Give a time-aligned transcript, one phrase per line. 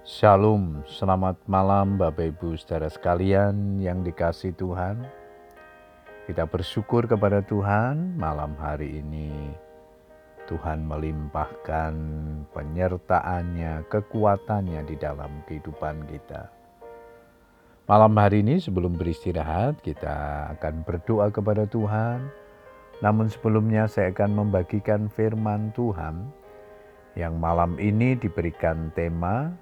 [0.00, 5.04] Shalom, selamat malam Bapak Ibu saudara sekalian yang dikasih Tuhan.
[6.24, 9.52] Kita bersyukur kepada Tuhan malam hari ini.
[10.48, 11.92] Tuhan melimpahkan
[12.48, 16.48] penyertaannya, kekuatannya di dalam kehidupan kita.
[17.84, 22.24] Malam hari ini sebelum beristirahat kita akan berdoa kepada Tuhan.
[23.04, 26.24] Namun sebelumnya saya akan membagikan firman Tuhan
[27.20, 29.52] yang malam ini diberikan tema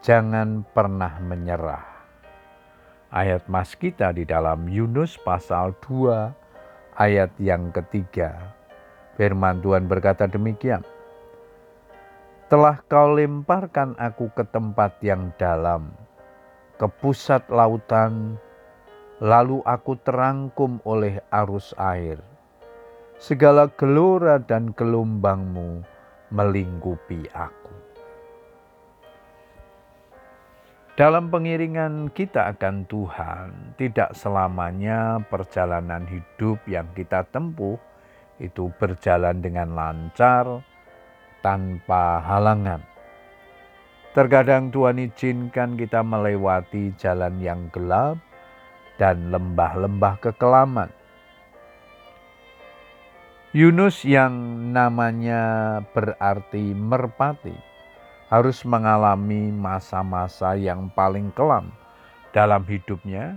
[0.00, 1.84] jangan pernah menyerah.
[3.12, 8.56] Ayat mas kita di dalam Yunus pasal 2 ayat yang ketiga.
[9.20, 10.80] Firman Tuhan berkata demikian.
[12.48, 15.92] Telah kau lemparkan aku ke tempat yang dalam,
[16.80, 18.40] ke pusat lautan,
[19.20, 22.18] lalu aku terangkum oleh arus air.
[23.20, 25.84] Segala gelora dan gelombangmu
[26.32, 27.89] melingkupi aku.
[30.98, 37.78] Dalam pengiringan kita akan Tuhan, tidak selamanya perjalanan hidup yang kita tempuh
[38.42, 40.66] itu berjalan dengan lancar
[41.46, 42.82] tanpa halangan.
[44.10, 48.18] Terkadang Tuhan izinkan kita melewati jalan yang gelap
[48.98, 50.90] dan lembah-lembah kekelaman.
[53.54, 54.34] Yunus yang
[54.74, 57.69] namanya berarti merpati
[58.30, 61.74] harus mengalami masa-masa yang paling kelam
[62.30, 63.34] dalam hidupnya,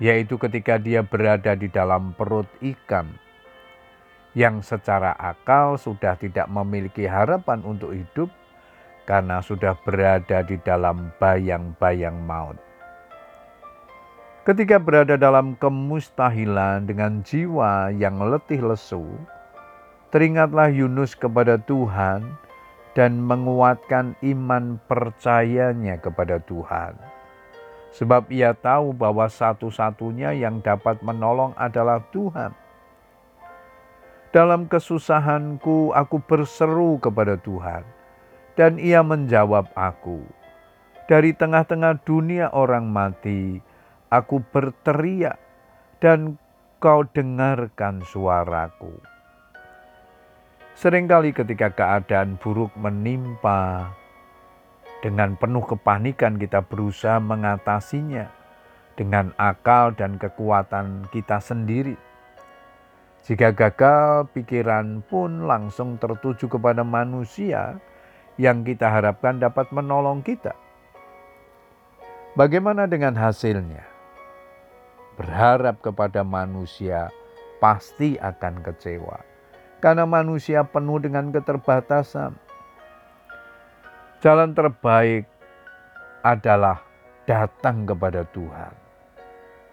[0.00, 3.12] yaitu ketika dia berada di dalam perut ikan
[4.32, 8.32] yang secara akal sudah tidak memiliki harapan untuk hidup
[9.04, 12.56] karena sudah berada di dalam bayang-bayang maut.
[14.48, 19.04] Ketika berada dalam kemustahilan dengan jiwa yang letih lesu,
[20.14, 22.45] teringatlah Yunus kepada Tuhan
[22.96, 26.96] dan menguatkan iman percayanya kepada Tuhan.
[27.92, 32.56] Sebab ia tahu bahwa satu-satunya yang dapat menolong adalah Tuhan.
[34.32, 37.84] Dalam kesusahanku, aku berseru kepada Tuhan,
[38.56, 40.24] dan Ia menjawab aku.
[41.08, 43.60] Dari tengah-tengah dunia orang mati,
[44.12, 45.40] aku berteriak,
[46.00, 46.36] dan
[46.76, 49.15] Kau dengarkan suaraku.
[50.76, 53.96] Seringkali ketika keadaan buruk menimpa,
[55.00, 58.28] dengan penuh kepanikan kita berusaha mengatasinya
[58.92, 61.96] dengan akal dan kekuatan kita sendiri.
[63.24, 67.80] Jika gagal, pikiran pun langsung tertuju kepada manusia
[68.36, 70.52] yang kita harapkan dapat menolong kita.
[72.36, 73.80] Bagaimana dengan hasilnya?
[75.16, 77.08] Berharap kepada manusia
[77.64, 79.35] pasti akan kecewa
[79.80, 82.32] karena manusia penuh dengan keterbatasan.
[84.24, 85.28] Jalan terbaik
[86.24, 86.80] adalah
[87.28, 88.72] datang kepada Tuhan.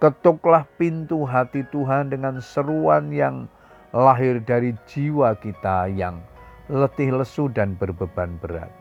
[0.00, 3.44] Ketuklah pintu hati Tuhan dengan seruan yang
[3.92, 6.24] lahir dari jiwa kita yang
[6.72, 8.72] letih lesu dan berbeban berat.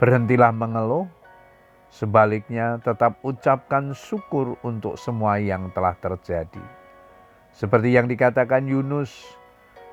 [0.00, 1.04] Berhentilah mengeluh,
[1.92, 6.64] sebaliknya tetap ucapkan syukur untuk semua yang telah terjadi.
[7.52, 9.12] Seperti yang dikatakan Yunus,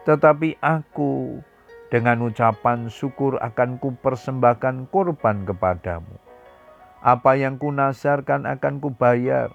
[0.08, 1.44] tetapi aku
[1.92, 6.16] dengan ucapan syukur akan kupersembahkan korban kepadamu.
[7.04, 9.52] Apa yang kunasarkan akan kubayar.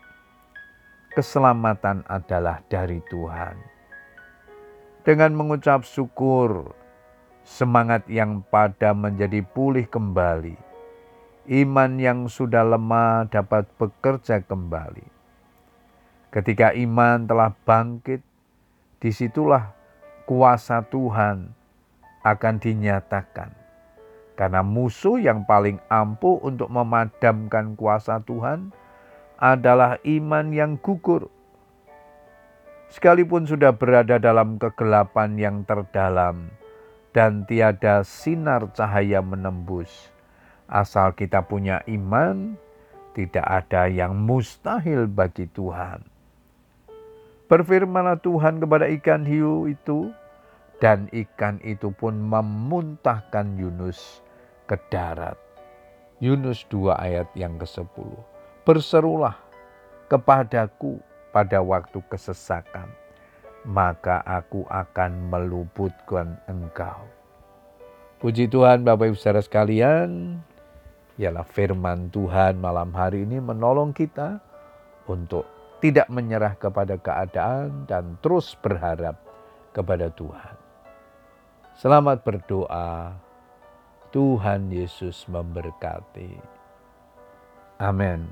[1.17, 3.57] Keselamatan adalah dari Tuhan.
[5.05, 6.73] Dengan mengucap syukur,
[7.45, 10.57] semangat yang pada menjadi pulih kembali.
[11.53, 15.05] Iman yang sudah lemah dapat bekerja kembali.
[16.33, 18.25] Ketika iman telah bangkit,
[19.03, 19.82] di situlah
[20.25, 21.51] kuasa Tuhan
[22.23, 23.51] akan dinyatakan.
[24.33, 28.73] Karena musuh yang paling ampuh untuk memadamkan kuasa Tuhan
[29.37, 31.29] adalah iman yang gugur.
[32.93, 36.53] Sekalipun sudah berada dalam kegelapan yang terdalam
[37.13, 40.13] dan tiada sinar cahaya menembus,
[40.69, 42.57] asal kita punya iman,
[43.13, 46.05] tidak ada yang mustahil bagi Tuhan.
[47.53, 50.09] Berfirmanlah Tuhan kepada ikan hiu itu,
[50.83, 54.19] dan ikan itu pun memuntahkan Yunus
[54.67, 55.39] ke darat.
[56.19, 58.11] Yunus 2 ayat yang ke-10.
[58.67, 59.39] Berserulah
[60.11, 60.99] kepadaku
[61.31, 62.91] pada waktu kesesakan,
[63.63, 67.07] maka aku akan meluputkan engkau.
[68.19, 70.39] Puji Tuhan Bapak Ibu Saudara sekalian,
[71.15, 74.43] ialah firman Tuhan malam hari ini menolong kita
[75.07, 75.47] untuk
[75.79, 79.19] tidak menyerah kepada keadaan dan terus berharap
[79.75, 80.62] kepada Tuhan.
[81.83, 83.11] Selamat berdoa.
[84.15, 86.39] Tuhan Yesus memberkati.
[87.83, 88.23] Amin.